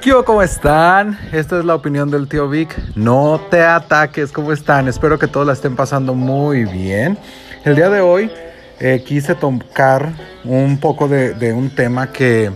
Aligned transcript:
¿Qué 0.00 0.14
¿Cómo 0.24 0.42
están? 0.42 1.18
Esta 1.32 1.58
es 1.58 1.64
la 1.64 1.74
opinión 1.74 2.10
del 2.10 2.28
tío 2.28 2.48
Vic. 2.48 2.74
No 2.94 3.40
te 3.50 3.62
ataques, 3.62 4.30
¿cómo 4.30 4.52
están? 4.52 4.86
Espero 4.86 5.18
que 5.18 5.26
todos 5.26 5.46
la 5.46 5.52
estén 5.52 5.74
pasando 5.74 6.14
muy 6.14 6.64
bien. 6.64 7.18
El 7.64 7.74
día 7.74 7.90
de 7.90 8.00
hoy 8.00 8.30
eh, 8.78 9.02
quise 9.04 9.34
tocar 9.34 10.12
un 10.44 10.78
poco 10.78 11.08
de, 11.08 11.52
un 11.52 11.70
tema 11.70 12.12
que, 12.12 12.50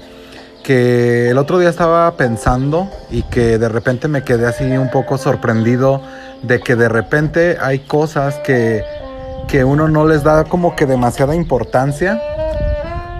que 0.63 1.31
el 1.31 1.39
otro 1.39 1.59
día 1.59 1.69
estaba 1.69 2.17
pensando 2.17 2.89
y 3.11 3.23
que 3.25 3.59
de 3.59 3.69
repente 3.69 4.07
me 4.09 4.23
quedé 4.23 4.47
así 4.47 4.65
un 4.65 4.91
poco 4.91 5.19
sorprendido 5.19 6.01
de 6.43 6.61
que 6.61 6.77
de 6.77 6.89
repente 6.89 7.59
hay 7.61 7.81
cosas 7.81 8.37
que, 8.45 8.85
que 9.49 9.65
uno 9.65 9.89
no 9.89 10.07
les 10.07 10.23
da 10.23 10.45
como 10.45 10.77
que 10.77 10.87
demasiada 10.87 11.35
importancia 11.35 12.23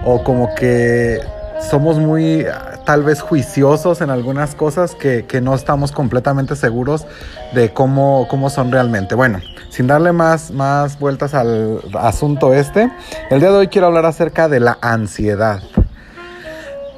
o 0.05 0.23
como 0.23 0.55
que 0.55 1.19
somos 1.69 1.97
muy 1.97 2.45
tal 2.85 3.03
vez 3.03 3.21
juiciosos 3.21 4.01
en 4.01 4.09
algunas 4.09 4.55
cosas 4.55 4.95
que, 4.95 5.23
no 5.41 5.55
estamos 5.55 5.91
completamente 5.91 6.55
seguros 6.55 7.05
de 7.53 7.73
cómo, 7.73 8.27
cómo 8.29 8.49
son 8.49 8.71
realmente. 8.71 9.15
Bueno, 9.15 9.39
sin 9.69 9.87
darle 9.87 10.11
más, 10.11 10.51
más 10.51 10.99
vueltas 10.99 11.33
al 11.33 11.81
asunto 11.95 12.53
este, 12.53 12.91
el 13.29 13.39
día 13.39 13.49
de 13.49 13.57
hoy 13.57 13.67
quiero 13.67 13.87
hablar 13.87 14.05
acerca 14.05 14.47
de 14.47 14.59
la 14.59 14.77
ansiedad. 14.81 15.61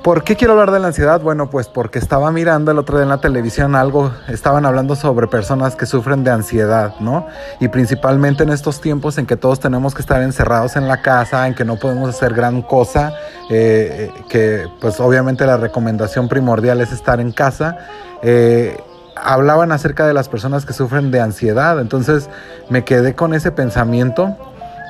¿Por 0.06 0.24
qué 0.24 0.36
quiero 0.36 0.54
hablar 0.54 0.70
de 0.70 0.80
la 0.80 0.86
ansiedad? 0.86 1.20
Bueno, 1.20 1.50
pues 1.50 1.68
porque 1.68 1.98
estaba 1.98 2.32
mirando 2.32 2.70
el 2.70 2.78
otro 2.78 2.98
día 2.98 3.06
en 3.06 3.10
la 3.10 3.22
televisión 3.22 3.74
algo, 3.74 4.14
estaban 4.28 4.64
hablando 4.64 4.96
sobre 4.96 5.26
personas 5.26 5.76
que 5.76 5.88
sufren 5.88 6.24
de 6.24 6.30
ansiedad, 6.30 6.94
¿no? 7.00 7.26
Y 7.60 7.70
principalmente 7.70 8.44
en 8.44 8.52
estos 8.52 8.82
tiempos 8.82 9.18
en 9.18 9.26
que 9.26 9.36
todos 9.36 9.60
tenemos 9.60 9.96
que 9.96 10.04
estar 10.04 10.22
encerrados 10.22 10.76
en 10.76 10.88
la 10.88 11.02
casa, 11.02 11.48
en 11.48 11.56
que 11.56 11.66
no 11.66 11.78
podemos 11.78 12.10
hacer 12.10 12.36
gran 12.36 12.62
cosa, 12.62 13.14
eh, 13.50 14.12
que 14.30 14.68
pues 14.80 15.00
obviamente 15.00 15.44
la 15.48 15.58
recomendación 15.58 16.30
primordial 16.30 16.82
es 16.82 16.92
estar 16.92 17.20
en 17.20 17.32
casa. 17.32 17.80
Eh, 18.22 18.78
hablaban 19.16 19.72
acerca 19.72 20.06
de 20.06 20.14
las 20.14 20.30
personas 20.30 20.68
que 20.68 20.74
sufren 20.74 21.10
de 21.10 21.20
ansiedad, 21.20 21.80
entonces 21.80 22.30
me 22.70 22.84
quedé 22.86 23.16
con 23.16 23.34
ese 23.34 23.52
pensamiento 23.52 24.38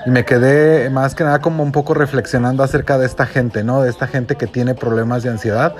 y 0.06 0.11
me 0.11 0.23
quedé 0.23 0.89
más 0.89 1.16
que 1.16 1.23
nada 1.23 1.39
como 1.39 1.64
un 1.64 1.72
poco 1.72 1.94
reflexionando 1.94 2.64
acerca 2.64 2.98
de 2.98 3.06
esta 3.06 3.25
gente, 3.25 3.64
¿no? 3.64 3.81
De 3.81 3.89
esta 3.89 4.08
gente 4.08 4.36
que 4.36 4.47
tiene 4.47 4.75
problemas 4.75 5.23
de 5.23 5.30
ansiedad, 5.30 5.75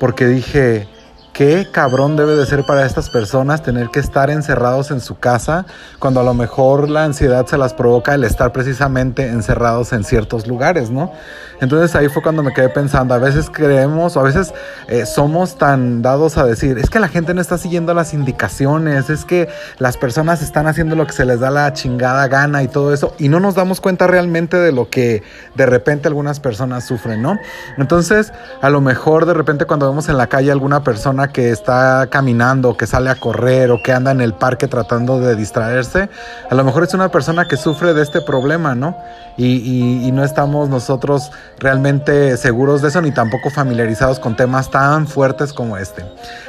porque 0.00 0.26
dije, 0.26 0.88
qué 1.32 1.68
cabrón 1.70 2.16
debe 2.16 2.34
de 2.34 2.46
ser 2.46 2.64
para 2.64 2.84
estas 2.84 3.10
personas 3.10 3.62
tener 3.62 3.90
que 3.90 4.00
estar 4.00 4.30
encerrados 4.30 4.90
en 4.90 5.00
su 5.00 5.18
casa 5.18 5.66
cuando 5.98 6.20
a 6.20 6.24
lo 6.24 6.34
mejor 6.34 6.88
la 6.88 7.04
ansiedad 7.04 7.46
se 7.46 7.58
las 7.58 7.74
provoca 7.74 8.14
el 8.14 8.24
estar 8.24 8.52
precisamente 8.52 9.26
encerrados 9.26 9.92
en 9.92 10.04
ciertos 10.04 10.46
lugares, 10.46 10.90
¿no? 10.90 11.12
Entonces 11.60 11.94
ahí 11.96 12.08
fue 12.08 12.22
cuando 12.22 12.42
me 12.42 12.52
quedé 12.52 12.68
pensando, 12.68 13.14
a 13.14 13.18
veces 13.18 13.50
creemos 13.50 14.16
o 14.16 14.20
a 14.20 14.22
veces 14.22 14.54
eh, 14.86 15.06
somos 15.06 15.56
tan 15.58 16.02
dados 16.02 16.38
a 16.38 16.44
decir, 16.44 16.78
es 16.78 16.88
que 16.88 17.00
la 17.00 17.08
gente 17.08 17.34
no 17.34 17.40
está 17.40 17.58
siguiendo 17.58 17.94
las 17.94 18.14
indicaciones, 18.14 19.10
es 19.10 19.24
que 19.24 19.48
las 19.78 19.96
personas 19.96 20.40
están 20.40 20.68
haciendo 20.68 20.94
lo 20.94 21.06
que 21.06 21.12
se 21.12 21.24
les 21.24 21.40
da 21.40 21.50
la 21.50 21.72
chingada 21.72 22.28
gana 22.28 22.62
y 22.62 22.68
todo 22.68 22.92
eso 22.92 23.14
y 23.18 23.28
no 23.28 23.40
nos 23.40 23.56
damos 23.56 23.80
cuenta 23.80 24.06
realmente 24.06 24.56
de 24.56 24.70
lo 24.70 24.88
que 24.88 25.22
de 25.56 25.66
repente 25.66 26.06
algunas 26.06 26.38
personas 26.38 26.84
sufren, 26.84 27.22
¿no? 27.22 27.38
Entonces 27.76 28.32
a 28.60 28.70
lo 28.70 28.80
mejor 28.80 29.26
de 29.26 29.34
repente 29.34 29.64
cuando 29.64 29.88
vemos 29.88 30.08
en 30.08 30.16
la 30.16 30.28
calle 30.28 30.52
alguna 30.52 30.84
persona 30.84 31.17
que 31.26 31.50
está 31.50 32.06
caminando, 32.08 32.76
que 32.76 32.86
sale 32.86 33.10
a 33.10 33.16
correr 33.16 33.72
o 33.72 33.82
que 33.82 33.92
anda 33.92 34.12
en 34.12 34.20
el 34.20 34.34
parque 34.34 34.68
tratando 34.68 35.18
de 35.18 35.34
distraerse, 35.34 36.08
a 36.48 36.54
lo 36.54 36.62
mejor 36.62 36.84
es 36.84 36.94
una 36.94 37.08
persona 37.08 37.48
que 37.48 37.56
sufre 37.56 37.94
de 37.94 38.02
este 38.02 38.20
problema, 38.20 38.76
¿no? 38.76 38.96
Y, 39.36 40.10
no 40.12 40.24
estamos 40.24 40.68
nosotros 40.68 41.30
realmente 41.58 42.36
seguros 42.36 42.82
de 42.82 42.88
eso 42.88 43.00
ni 43.00 43.12
tampoco 43.12 43.50
familiarizados 43.50 44.18
con 44.18 44.36
temas 44.36 44.70
tan 44.70 45.06
fuertes 45.06 45.52
como 45.52 45.76
este. 45.76 46.04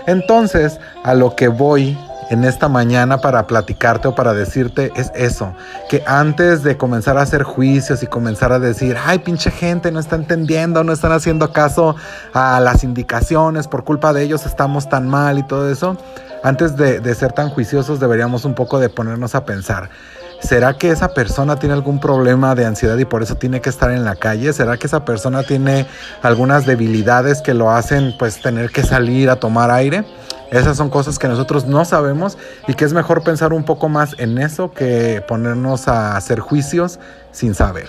Entonces, 0.07 0.79
a 1.03 1.13
lo 1.13 1.35
que 1.35 1.49
voy 1.49 1.97
en 2.29 2.43
esta 2.45 2.69
mañana 2.69 3.19
para 3.19 3.47
platicarte 3.47 4.07
o 4.07 4.15
para 4.15 4.33
decirte 4.33 4.91
es 4.95 5.11
eso, 5.15 5.53
que 5.89 6.03
antes 6.05 6.63
de 6.63 6.77
comenzar 6.77 7.17
a 7.17 7.23
hacer 7.23 7.43
juicios 7.43 8.03
y 8.03 8.07
comenzar 8.07 8.51
a 8.51 8.59
decir, 8.59 8.97
ay 9.03 9.19
pinche 9.19 9.51
gente, 9.51 9.91
no 9.91 9.99
está 9.99 10.15
entendiendo, 10.15 10.83
no 10.83 10.93
están 10.93 11.11
haciendo 11.11 11.51
caso 11.51 11.95
a 12.33 12.59
las 12.59 12.83
indicaciones, 12.83 13.67
por 13.67 13.83
culpa 13.83 14.13
de 14.13 14.23
ellos 14.23 14.45
estamos 14.45 14.89
tan 14.89 15.07
mal 15.07 15.39
y 15.39 15.43
todo 15.43 15.69
eso, 15.69 15.97
antes 16.43 16.77
de, 16.77 16.99
de 16.99 17.15
ser 17.15 17.33
tan 17.33 17.49
juiciosos 17.49 17.99
deberíamos 17.99 18.45
un 18.45 18.53
poco 18.53 18.79
de 18.79 18.89
ponernos 18.89 19.35
a 19.35 19.45
pensar. 19.45 19.89
¿Será 20.41 20.77
que 20.77 20.89
esa 20.89 21.13
persona 21.13 21.57
tiene 21.57 21.73
algún 21.73 21.99
problema 21.99 22.55
de 22.55 22.65
ansiedad 22.65 22.97
y 22.97 23.03
por 23.03 23.21
eso 23.21 23.35
tiene 23.35 23.59
que 23.59 23.69
estar 23.69 23.91
en 23.91 24.05
la 24.05 24.15
calle? 24.15 24.53
¿Será 24.53 24.77
que 24.77 24.87
esa 24.87 25.03
persona 25.03 25.43
tiene 25.43 25.85
algunas 26.21 26.65
debilidades 26.65 27.41
que 27.41 27.53
lo 27.53 27.71
hacen 27.71 28.15
pues 28.17 28.41
tener 28.41 28.69
que 28.69 28.83
salir 28.83 29.29
a 29.29 29.35
tomar 29.35 29.69
aire? 29.69 30.05
Esas 30.51 30.77
son 30.77 30.89
cosas 30.89 31.19
que 31.19 31.27
nosotros 31.27 31.65
no 31.65 31.85
sabemos 31.85 32.37
y 32.67 32.73
que 32.73 32.85
es 32.85 32.93
mejor 32.93 33.23
pensar 33.23 33.53
un 33.53 33.63
poco 33.63 33.89
más 33.89 34.15
en 34.17 34.37
eso 34.37 34.71
que 34.71 35.23
ponernos 35.27 35.87
a 35.87 36.17
hacer 36.17 36.39
juicios 36.39 36.99
sin 37.31 37.53
saber. 37.53 37.85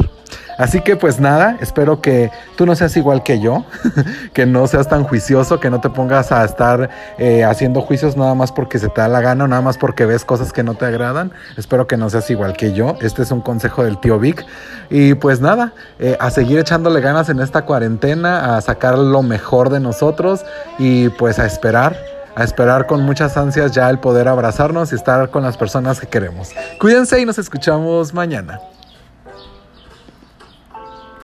Así 0.59 0.83
que 0.83 0.95
pues 0.95 1.21
nada, 1.21 1.57
espero 1.63 2.03
que 2.03 2.31
tú 2.57 2.67
no 2.67 2.75
seas 2.75 2.95
igual 2.99 3.23
que 3.23 3.41
yo, 3.41 3.65
que 4.35 4.45
no 4.45 4.67
seas 4.67 4.89
tan 4.89 5.05
juicioso, 5.05 5.59
que 5.59 5.71
no 5.71 5.81
te 5.81 5.89
pongas 5.89 6.33
a 6.33 6.45
estar 6.45 6.91
eh, 7.17 7.45
haciendo 7.45 7.81
juicios 7.81 8.15
nada 8.15 8.35
más 8.35 8.53
porque 8.53 8.79
se 8.79 8.91
te 8.91 9.01
da 9.01 9.09
la 9.09 9.23
gana 9.23 9.49
nada 9.49 9.63
más 9.63 9.79
porque 9.79 10.05
ves 10.05 10.27
cosas 10.27 10.53
que 10.53 10.63
no 10.63 10.75
te 10.75 10.85
agradan. 10.85 11.33
Espero 11.57 11.87
que 11.87 11.97
no 11.97 12.11
seas 12.11 12.29
igual 12.29 12.53
que 12.59 12.75
yo. 12.75 12.99
Este 13.01 13.23
es 13.23 13.31
un 13.31 13.41
consejo 13.41 13.85
del 13.85 13.99
tío 14.01 14.19
Vic. 14.19 14.45
Y 14.91 15.15
pues 15.15 15.41
nada, 15.41 15.73
eh, 15.99 16.19
a 16.21 16.31
seguir 16.31 16.59
echándole 16.59 17.01
ganas 17.01 17.31
en 17.31 17.41
esta 17.41 17.63
cuarentena, 17.63 18.57
a 18.57 18.61
sacar 18.61 18.99
lo 18.99 19.23
mejor 19.23 19.71
de 19.71 19.81
nosotros 19.81 20.45
y 20.79 21.09
pues 21.09 21.39
a 21.39 21.47
esperar 21.47 22.20
a 22.35 22.45
esperar 22.45 22.87
con 22.87 23.03
muchas 23.03 23.37
ansias 23.37 23.73
ya 23.73 23.91
el 23.91 23.99
poder 23.99 24.29
abrazarnos 24.29 24.93
y 24.93 24.97
estar 24.97 25.31
con 25.31 25.43
las 25.43 25.57
personas 25.57 26.01
que 26.01 26.07
queremos. 26.07 26.51
Cuídense 26.79 27.21
y 27.21 27.27
nos 27.27 27.39
escuchamos 27.39 28.15
mañana. 28.15 28.61